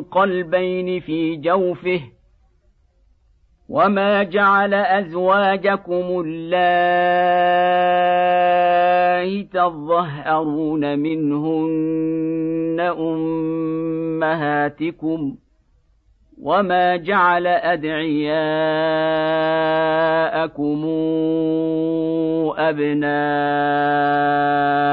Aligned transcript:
قلبين 0.00 1.00
في 1.00 1.36
جوفه 1.36 2.00
وما 3.68 4.22
جعل 4.22 4.74
أزواجكم 4.74 6.22
اللائي 6.26 7.52
تظهرون 9.42 10.98
منهن 10.98 12.80
أمهاتكم 14.30 15.36
وما 16.42 16.96
جعل 16.96 17.46
أدعياءكم 17.46 18.42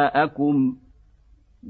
أبناءكم 0.10 0.76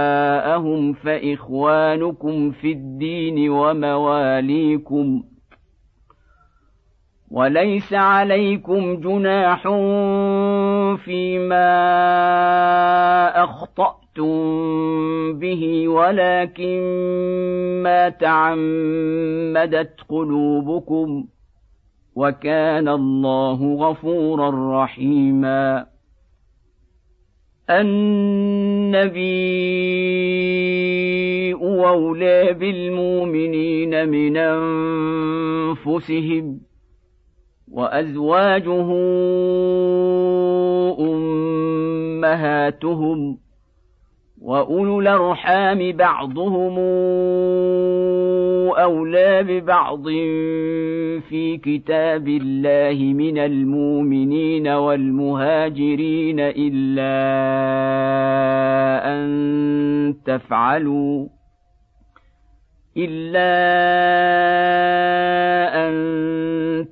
آباءهم 0.00 0.92
فإخوانكم 0.92 2.50
في 2.50 2.72
الدين 2.72 3.50
ومواليكم 3.50 5.22
وليس 7.30 7.92
عليكم 7.92 8.96
جناح 9.00 9.62
فيما 11.04 11.70
أخطأتم 13.44 14.00
به 15.38 15.88
ولكن 15.88 16.80
ما 17.82 18.08
تعمدت 18.08 20.00
قلوبكم 20.08 21.24
وكان 22.16 22.88
الله 22.88 23.74
غفورا 23.74 24.82
رحيما. 24.82 25.86
النبي 27.70 29.30
أولى 31.54 32.52
بالمؤمنين 32.52 34.08
من 34.08 34.36
أنفسهم 35.76 36.60
وأزواجه 37.72 38.88
أمهاتهم 42.20 43.38
واولو 44.40 45.00
الارحام 45.00 45.92
بعضهم 45.92 46.78
اولى 48.78 49.42
ببعض 49.42 50.08
في 51.28 51.60
كتاب 51.62 52.28
الله 52.28 53.12
من 53.12 53.38
المؤمنين 53.38 54.68
والمهاجرين 54.68 56.40
الا 56.40 57.10
ان 59.12 60.14
تفعلوا 60.24 61.26
إلا 62.96 63.50
أن 65.88 65.94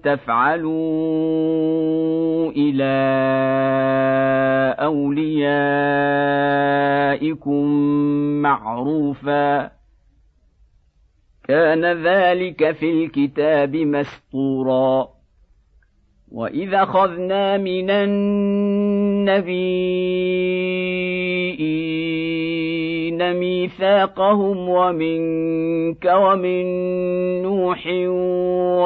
تفعلوا 0.02 1.57
إلى 2.58 2.94
أوليائكم 4.80 5.62
معروفا. 8.42 9.70
كان 11.48 11.84
ذلك 11.84 12.70
في 12.72 12.90
الكتاب 12.90 13.76
مسطورا. 13.76 15.08
وإذا 16.32 16.82
أخذنا 16.82 17.56
من 17.56 17.90
النبيين 23.22 23.40
ميثاقهم 23.40 24.68
ومنك 24.68 26.04
ومن 26.04 26.64
نوح 27.42 27.86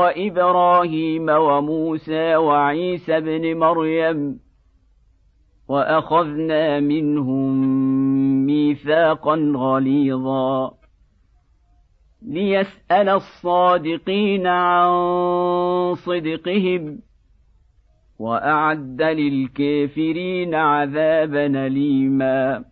وإبراهيم 0.01 1.29
وموسى 1.29 2.37
وعيسى 2.37 3.17
ابن 3.17 3.57
مريم 3.57 4.39
وأخذنا 5.69 6.81
منهم 6.81 7.53
ميثاقا 8.47 9.53
غليظا 9.57 10.75
ليسأل 12.23 13.09
الصادقين 13.09 14.47
عن 14.47 15.95
صدقهم 15.95 16.99
واعد 18.19 19.03
للكافرين 19.03 20.55
عذابا 20.55 21.47
اليما 21.67 22.72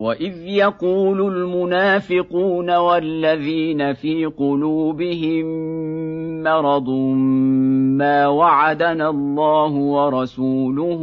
واذ 0.00 0.46
يقول 0.46 1.20
المنافقون 1.20 2.76
والذين 2.76 3.92
في 3.92 4.26
قلوبهم 4.26 5.46
مرض 6.42 6.88
ما 7.98 8.26
وعدنا 8.28 9.08
الله 9.10 9.72
ورسوله 9.72 11.00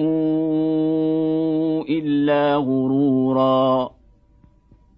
الا 1.90 2.56
غرورا 2.56 3.90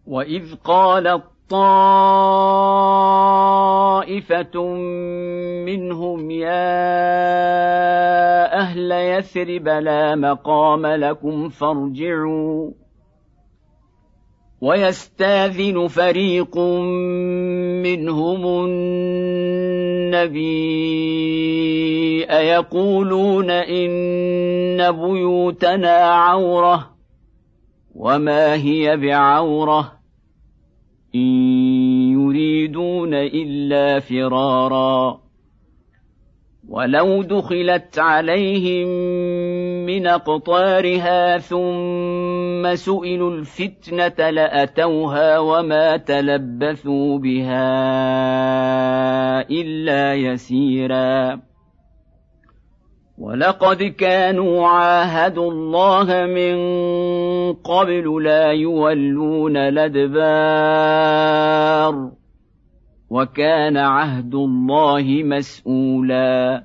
واذ 0.07 0.55
قالت 0.63 1.23
طائفه 1.49 1.87
منهم 5.65 6.31
يا 6.31 6.77
أهل 8.59 8.91
يثرب 8.91 9.67
لا 9.67 10.15
مقام 10.15 10.85
لكم 10.85 11.49
فارجعوا 11.49 12.71
ويستاذن 14.61 15.87
فريق 15.87 16.57
منهم 17.83 18.65
النبي 18.65 20.47
ايقولون 22.29 23.49
إن 23.51 24.91
بيوتنا 24.91 25.97
عورة 25.97 26.89
وما 27.95 28.53
هي 28.53 28.97
بعورة 28.97 29.91
إن 31.15 31.21
يريدون 32.11 33.13
إلا 33.13 33.99
فرارا 33.99 35.21
ولو 36.69 37.23
دخلت 37.23 37.99
عليهم 37.99 38.87
من 39.85 40.07
أقطارها 40.07 41.37
ثم 41.37 42.36
سئلوا 42.75 43.31
الفتنة 43.31 44.29
لأتوها 44.29 45.39
وما 45.39 45.97
تلبثوا 45.97 47.19
بها 47.19 47.69
إلا 49.49 50.13
يسيرا. 50.13 51.39
ولقد 53.17 53.83
كانوا 53.83 54.67
عاهدوا 54.67 55.51
الله 55.51 56.25
من 56.25 56.57
قبل 57.53 58.23
لا 58.23 58.51
يولون 58.51 59.57
الأدبار 59.57 60.67
وكان 63.09 63.77
عهد 63.77 64.35
الله 64.35 65.23
مسؤولا. 65.23 66.63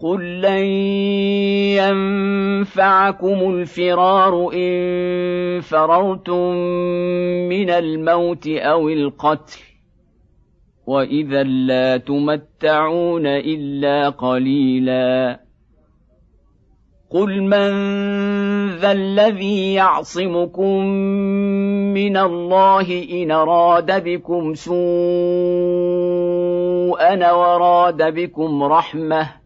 قل 0.00 0.40
لن 0.40 0.64
ينفعكم 1.80 3.50
الفرار 3.50 4.50
ان 4.54 5.60
فررتم 5.60 6.52
من 7.48 7.70
الموت 7.70 8.46
أو 8.48 8.88
القتل 8.88 9.60
واذا 10.86 11.42
لا 11.42 11.96
تمتعون 11.96 13.26
الا 13.26 14.08
قليلا 14.08 15.40
قل 17.10 17.42
من 17.42 17.70
ذا 18.76 18.92
الذي 18.92 19.74
يعصمكم 19.74 20.86
من 21.94 22.16
الله 22.16 23.06
ان 23.22 23.30
اراد 23.30 24.04
بكم 24.04 24.54
سوءا 24.54 24.76
وراد 27.32 28.14
بكم 28.14 28.62
رحمه 28.62 29.45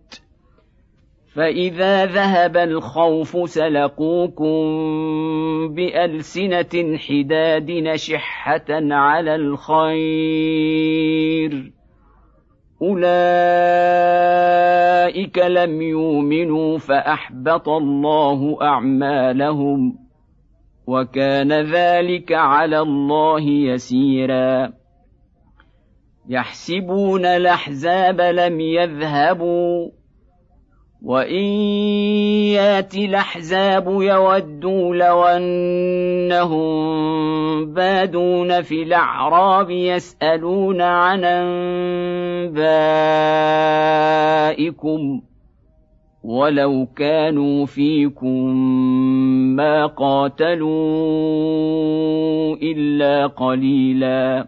فاذا 1.35 2.05
ذهب 2.05 2.57
الخوف 2.57 3.49
سلقوكم 3.49 4.53
بالسنه 5.73 6.97
حداد 6.97 7.71
نشحه 7.71 8.65
على 8.69 9.35
الخير 9.35 9.91
اولئك 12.81 13.11
لم 15.37 15.81
يؤمنوا 15.81 16.77
فاحبط 16.77 17.69
الله 17.69 18.57
اعمالهم 18.61 19.95
وكان 20.87 21.53
ذلك 21.53 22.31
على 22.31 22.79
الله 22.79 23.41
يسيرا 23.41 24.73
يحسبون 26.29 27.25
الاحزاب 27.25 28.21
لم 28.21 28.59
يذهبوا 28.59 30.00
وان 31.01 31.45
يات 32.53 32.95
الاحزاب 32.95 33.87
يودوا 33.87 34.95
لو 34.95 35.23
انهم 35.23 36.61
بادون 37.73 38.61
في 38.61 38.83
الاعراب 38.83 39.69
يسالون 39.69 40.81
عن 40.81 41.23
انبائكم 44.43 45.21
ولو 46.23 46.87
كانوا 46.95 47.65
فيكم 47.65 48.55
ما 49.55 49.85
قاتلوا 49.85 50.71
الا 52.55 53.27
قليلا 53.27 54.47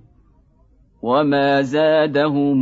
وما 1.01 1.61
زادهم 1.61 2.61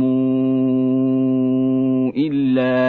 الا 2.16 2.80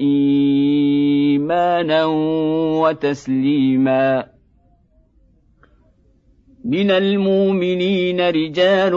ايمانا 0.00 2.04
وتسليما 2.80 4.26
من 6.64 6.90
المؤمنين 6.90 8.20
رجال 8.20 8.92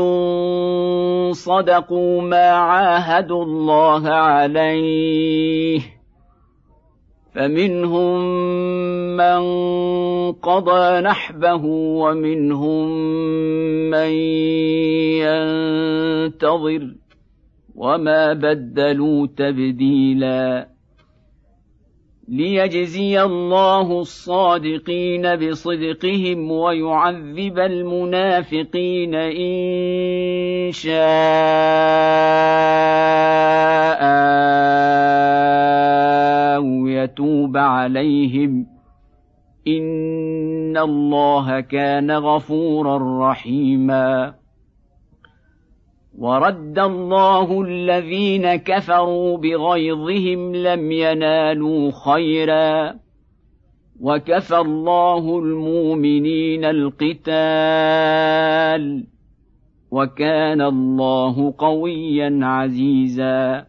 صدقوا 1.35 2.21
ما 2.21 2.47
عاهدوا 2.49 3.43
الله 3.43 4.09
عليه 4.09 5.98
فمنهم 7.39 8.19
من 9.17 9.41
قضى 10.31 11.01
نحبه 11.01 11.65
ومنهم 11.65 12.89
من 13.89 14.11
ينتظر 15.23 16.95
وما 17.75 18.33
بدلوا 18.33 19.27
تبديلا 19.37 20.67
ليجزي 22.27 23.21
الله 23.21 23.99
الصادقين 23.99 25.35
بصدقهم 25.35 26.51
ويعذب 26.51 27.59
المنافقين 27.59 29.15
إن 29.15 30.71
شاء 30.71 30.99
أو 36.59 36.87
يتوب 36.87 37.57
عليهم 37.57 38.67
ان 39.67 40.77
الله 40.77 41.59
كان 41.59 42.11
غفورا 42.11 43.29
رحيما 43.31 44.33
ورد 46.17 46.79
الله 46.79 47.61
الذين 47.61 48.55
كفروا 48.55 49.37
بغيظهم 49.37 50.55
لم 50.55 50.91
ينالوا 50.91 51.91
خيرا 51.91 52.95
وكفى 54.01 54.57
الله 54.57 55.39
المؤمنين 55.39 56.65
القتال 56.65 58.09
وكان 59.91 60.61
الله 60.61 61.53
قويا 61.57 62.39
عزيزا 62.43 63.68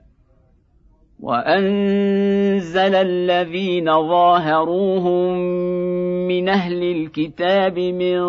وأنزل 1.22 2.94
الذين 2.94 3.84
ظاهروهم 3.84 5.38
من 6.28 6.48
أهل 6.48 6.82
الكتاب 6.82 7.78
من 7.78 8.20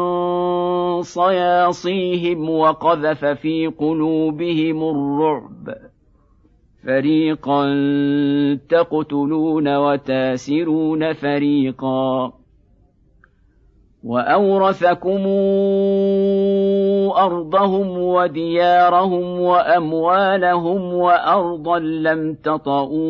صياصيهم 1.02 2.50
وقذف 2.50 3.26
في 3.26 3.68
قلوبهم 3.68 4.84
الرعب. 4.84 5.76
فريقا 6.84 7.66
تقتلون 8.70 9.78
وتاسرون 9.78 11.14
فريقا. 11.14 12.41
واورثكم 14.04 15.28
ارضهم 17.18 17.98
وديارهم 17.98 19.40
واموالهم 19.42 20.94
وارضا 20.94 21.80
لم 21.80 22.34
تطئوها 22.44 23.02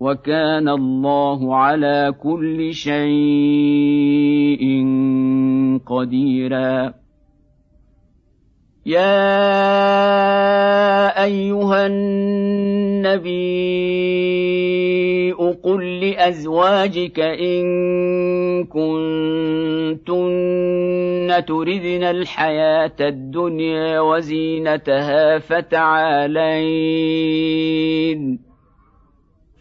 وكان 0.00 0.68
الله 0.68 1.56
على 1.56 2.14
كل 2.22 2.74
شيء 2.74 3.08
قديرا 5.86 6.94
يا 8.86 9.34
ايها 11.24 11.86
النبي 11.86 13.48
قل 15.62 16.00
لازواجك 16.00 17.20
ان 17.20 17.64
كنتن 18.64 20.18
تردن 21.46 22.02
الحياة 22.02 22.96
الدنيا 23.00 24.00
وزينتها 24.00 25.38
فتعالين 25.38 26.78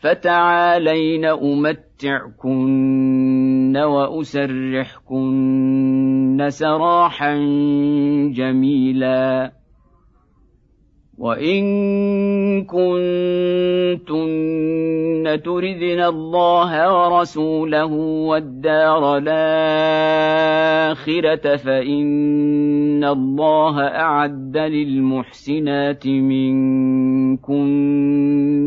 فتعالين 0.01 1.25
امتعكن 1.25 2.67
واسرحكن 3.77 5.27
سراحا 6.49 7.35
جميلا. 8.33 9.51
وان 11.17 12.63
كنتن 12.65 14.17
تردن 15.45 16.01
الله 16.01 16.93
ورسوله 16.93 17.85
والدار 18.29 19.17
الاخره 19.17 19.35
فان 21.55 23.03
الله 23.03 23.81
اعد 23.81 24.57
للمحسنات 24.57 26.07
منكن 26.07 27.57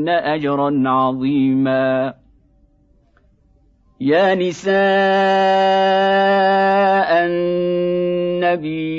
اجرا 0.08 0.82
عظيما 0.88 2.14
يا 4.00 4.34
نساء 4.34 4.70
النبي 7.26 8.90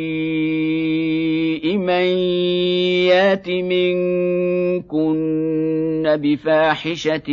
من 1.78 2.32
يات 3.12 3.50
منكن 3.50 5.12
بفاحشة 6.24 7.32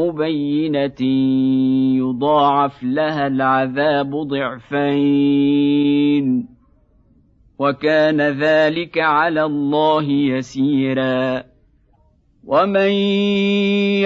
مبينة 0.00 1.00
يضاعف 1.98 2.82
لها 2.82 3.26
العذاب 3.26 4.10
ضعفين 4.16 5.68
وكان 7.58 8.20
ذلك 8.20 8.98
على 8.98 9.44
الله 9.44 10.04
يسيرا 10.10 11.42
ومن 12.48 12.92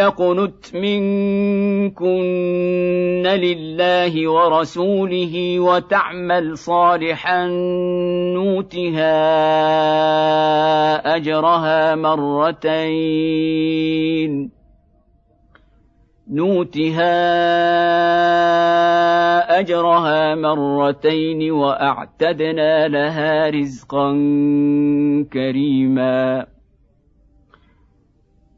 يقنت 0.03 0.75
منكن 0.75 2.13
لله 3.27 4.29
ورسوله 4.31 5.61
وتعمل 5.61 6.59
صالحا 6.59 7.47
نوتها 8.35 9.15
اجرها 11.17 11.95
مرتين 11.95 13.33
نوتها 16.31 17.11
اجرها 19.61 20.35
مرتين 20.35 21.51
واعتدنا 21.51 22.89
لها 22.89 23.51
رزقا 23.51 24.13
كريما 25.33 26.52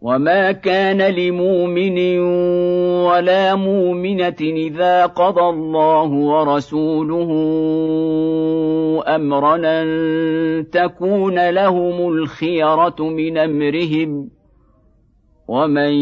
وما 0.00 0.52
كان 0.52 1.02
لمؤمن 1.02 2.18
ولا 3.04 3.54
مؤمنه 3.54 4.40
اذا 4.40 5.06
قضى 5.06 5.40
الله 5.40 6.10
ورسوله 6.10 7.30
امرا 9.06 9.56
ان 9.56 10.70
تكون 10.72 11.50
لهم 11.50 12.08
الخيره 12.08 12.96
من 13.00 13.38
امرهم 13.38 14.30
ومن 15.48 15.92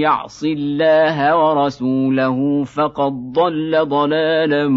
يعص 0.00 0.44
الله 0.44 1.36
ورسوله 1.36 2.64
فقد 2.64 3.32
ضل 3.32 3.88
ضلالا 3.88 4.68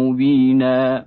مبينا 0.00 1.06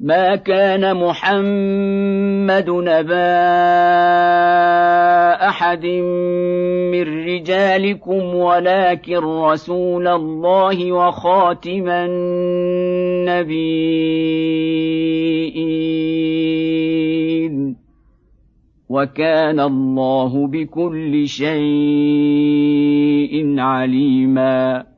ما 0.00 0.36
كان 0.36 0.94
محمد 0.96 2.70
نبا 2.70 3.38
أحد 5.48 5.86
من 5.86 7.02
رجالكم 7.26 8.34
ولكن 8.34 9.18
رسول 9.18 10.08
الله 10.08 10.92
وخاتم 10.92 11.88
النبيين. 11.88 12.28
وكان 18.88 19.60
الله 19.60 20.46
بكل 20.46 21.28
شيء 21.28 21.54
عليما. 23.58 24.97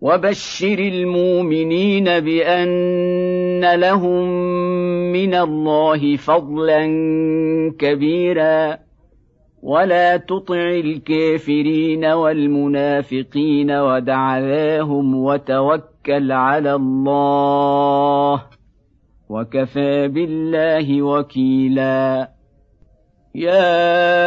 وبشر 0.00 0.78
المؤمنين 0.78 2.04
بأن 2.04 3.74
لهم 3.74 4.28
من 5.12 5.34
الله 5.34 6.16
فضلا 6.16 6.86
كبيرا. 7.78 8.78
ولا 9.62 10.16
تطع 10.16 10.70
الكافرين 10.70 12.04
والمنافقين 12.04 13.70
ودع 13.70 14.38
ذاهم 14.38 15.14
وتوكل 15.14 16.32
على 16.32 16.74
الله 16.74 18.42
وكفى 19.28 20.08
بالله 20.08 21.02
وكيلا. 21.02 22.30
يا 23.34 24.26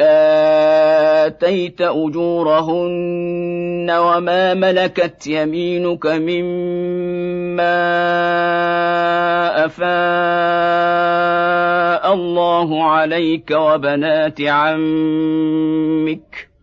آتيت 0.00 1.80
أجورهن 1.80 3.90
وما 3.90 4.54
ملكت 4.54 5.26
يمينك 5.26 6.06
مما 6.06 7.74
أفاء 9.64 9.84
الله 12.14 12.84
عليك 12.84 13.50
وبنات 13.50 14.40
عمك 14.40 16.53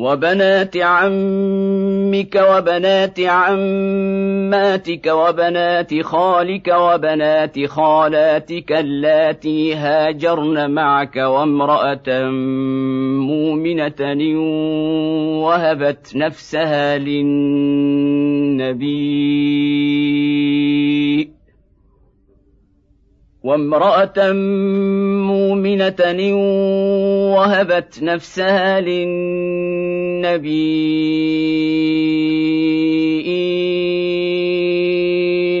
وبنات 0.00 0.76
عمك 0.76 2.44
وبنات 2.50 3.20
عماتك 3.20 5.06
وبنات 5.06 6.02
خالك 6.02 6.68
وبنات 6.68 7.66
خالاتك 7.66 8.72
اللاتي 8.72 9.74
هاجرن 9.74 10.70
معك 10.70 11.16
وامرأة 11.16 12.28
مؤمنة 13.28 14.00
وهبت 15.44 16.16
نفسها 16.16 16.98
للنبي. 16.98 18.20
وامرأة 23.42 24.32
مؤمنة 25.32 26.34
وهبت 27.34 28.02
نفسها 28.02 28.80
للنبي 28.80 30.40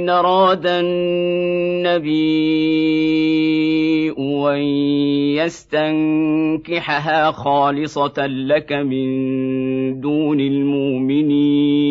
إن 0.00 0.08
أراد 0.08 0.66
النبي 0.66 1.70
أن 4.50 4.60
يستنكحها 5.40 7.30
خالصة 7.30 8.26
لك 8.26 8.72
من 8.72 10.00
دون 10.00 10.40
المؤمنين. 10.40 11.90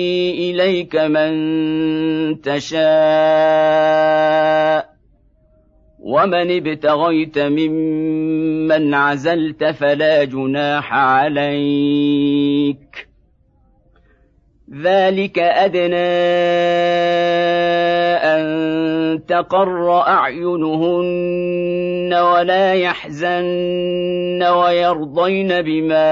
إليك 0.61 0.95
من 0.95 1.31
تشاء 2.41 2.81
ومن 5.99 6.57
ابتغيت 6.57 7.39
ممن 7.39 8.93
عزلت 8.93 9.63
فلا 9.63 10.23
جناح 10.23 10.93
عليك. 10.93 11.87
ذلك 14.83 15.39
أدنى 15.39 15.95
ان 17.91 18.00
تقر 19.17 20.01
أعينهن 20.07 22.13
ولا 22.13 22.73
يحزن 22.73 24.43
ويرضين 24.43 25.61
بما 25.61 26.11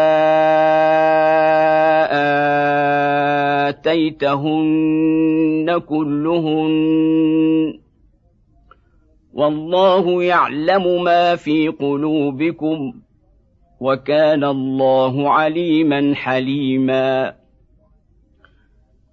آتيتهن 3.70 5.80
كلهن 5.80 6.74
والله 9.34 10.24
يعلم 10.24 11.04
ما 11.04 11.36
في 11.36 11.68
قلوبكم 11.68 12.94
وكان 13.80 14.44
الله 14.44 15.30
عليما 15.30 16.16
حليما 16.16 17.34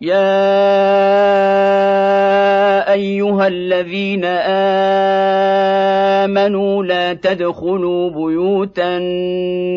يا 0.00 0.26
ايها 2.92 3.46
الذين 3.46 4.24
امنوا 6.24 6.84
لا 6.84 7.12
تدخلوا 7.12 8.10
بيوت 8.10 8.78
النبي 8.78 9.72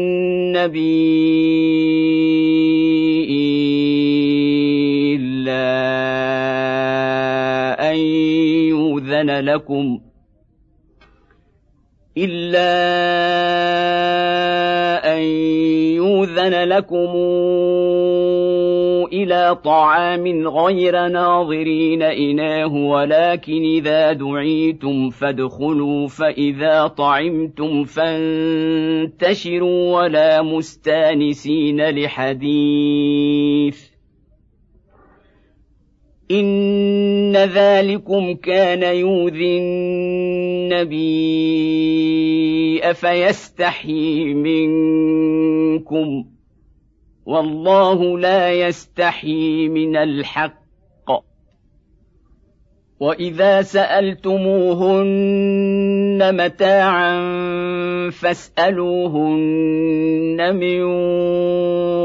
الا 5.16 5.70
ان 7.92 7.98
يؤذن 8.68 9.40
لكم 9.40 10.00
الا 12.18 12.70
ان 15.16 15.22
يؤذن 15.96 16.54
لكم 16.54 17.10
إلى 19.24 19.56
طعام 19.64 20.48
غير 20.48 21.08
ناظرين 21.08 22.02
إناه 22.02 22.74
ولكن 22.76 23.62
إذا 23.64 24.14
دعيتم 24.14 25.10
فادخلوا 25.10 26.08
فإذا 26.08 26.88
طعمتم 26.88 27.84
فانتشروا 27.84 29.22
ولا 30.02 30.42
مستانسين 30.42 31.90
لحديث. 31.90 33.80
إن 36.32 37.36
ذلكم 37.36 38.34
كان 38.34 38.96
يؤذي 38.96 39.58
النبي 39.58 41.10
أفيستحيي 42.84 44.34
منكم؟ 44.34 46.26
والله 47.30 48.20
لا 48.20 48.52
يستحيي 48.52 49.70
من 49.70 49.98
الحق. 49.98 50.60
وإذا 53.00 53.62
سألتموهن 53.62 54.96
متاعا 56.46 57.20
فاسألوهن 58.10 59.36
من 60.56 60.82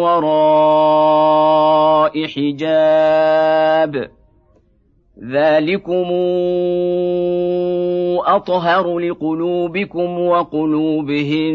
وراء 0.04 2.26
حجاب. 2.26 4.10
ذلكم 5.32 6.06
أطهر 8.26 8.98
لقلوبكم 8.98 10.18
وقلوبهن. 10.18 11.54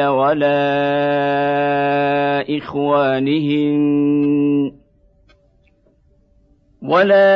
ولا 0.00 0.56
إخوانهن 2.56 4.72
ولا 6.82 7.26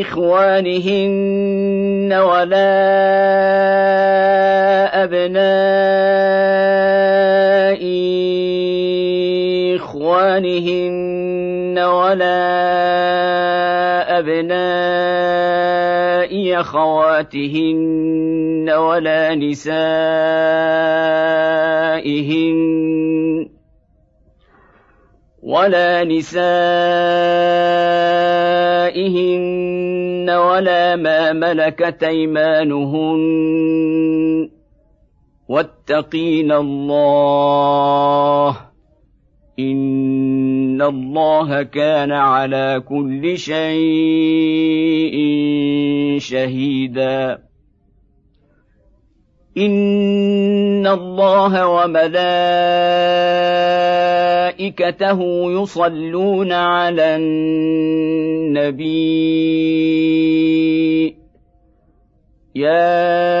إخوانهن 0.00 2.12
ولا 2.12 2.70
أبناء 5.04 6.20
إخوانهن 9.76 11.78
ولا 11.78 12.40
أبناء 14.18 15.49
أخواتهن 16.60 18.70
ولا 18.70 19.34
نسائهن 19.34 19.70
ولا 25.42 26.04
نسائهن 26.04 26.40
ولا 30.30 30.96
ما 30.96 31.32
ملكت 31.32 32.04
أيمانهن 32.04 33.20
واتقين 35.48 36.52
الله 36.52 38.56
ان 40.80 40.86
الله 40.86 41.62
كان 41.62 42.12
على 42.12 42.82
كل 42.88 43.38
شيء 43.38 45.16
شهيدا. 46.18 47.38
ان 49.58 50.86
الله 50.86 51.66
وملائكته 51.68 52.10
يصلون 55.62 56.52
على 56.52 57.16
النبي. 57.16 58.80
يا 62.54 63.40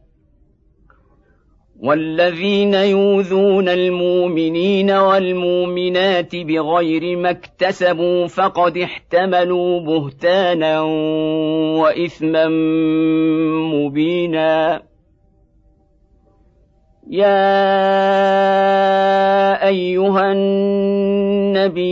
والذين 1.81 2.73
يؤذون 2.73 3.69
المؤمنين 3.69 4.91
والمؤمنات 4.91 6.35
بغير 6.35 7.17
ما 7.17 7.29
اكتسبوا 7.29 8.27
فقد 8.27 8.77
احتملوا 8.77 9.79
بهتانا 9.79 10.81
وإثما 11.81 12.47
مبينا. 13.73 14.81
يا 17.09 17.67
أيها 19.67 20.31
النبي 20.31 21.91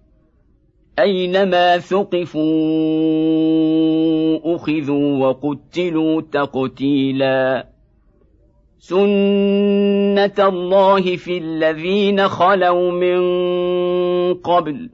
أينما 0.99 1.77
ثقفوا 1.77 2.55
أخذوا 4.55 5.27
وقتلوا 5.27 6.21
تقتيلا. 6.21 7.67
سنه 8.79 10.47
الله 10.47 11.15
في 11.15 11.37
الذين 11.37 12.27
خلوا 12.27 12.91
من 12.91 13.21
قبل. 14.33 14.89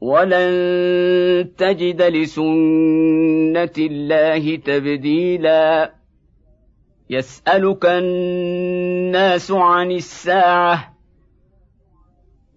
ولن 0.00 1.48
تجد 1.58 2.02
لسنه 2.02 3.70
الله 3.78 4.56
تبديلا. 4.56 5.92
يسالك 7.10 7.86
الناس 7.86 9.50
عن 9.50 9.90
الساعة. 9.90 10.91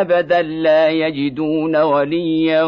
أبدا 0.00 0.42
لا 0.42 0.88
يجدون 0.88 1.76
وليا 1.76 2.62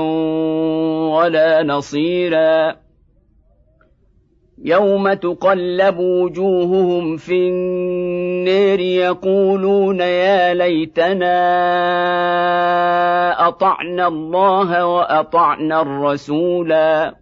ولا 1.14 1.62
نصيرا. 1.62 2.76
يوم 4.64 5.12
تقلب 5.12 5.98
وجوههم 5.98 7.16
في 7.16 7.34
النير 7.34 8.80
يقولون 8.80 10.00
يا 10.00 10.54
ليتنا 10.54 11.38
أطعنا 13.48 14.08
الله 14.08 14.86
وأطعنا 14.86 15.82
الرسولا. 15.82 17.14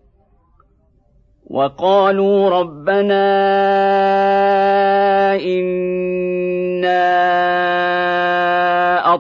وقالوا 1.50 2.50
ربنا 2.50 3.24
إنا 5.34 7.13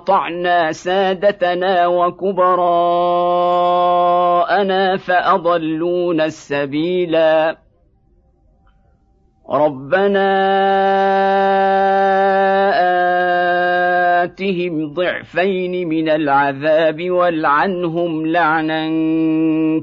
اطعنا 0.04 0.72
سادتنا 0.72 1.86
وكبراءنا 1.86 2.56
فاضلونا 4.96 6.24
السبيلا. 6.24 7.56
ربنا 9.50 10.30
آتهم 14.22 14.92
ضعفين 14.92 15.88
من 15.88 16.08
العذاب 16.08 17.10
والعنهم 17.10 18.26
لعنا 18.26 18.90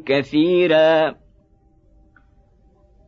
كثيرا. 0.06 1.21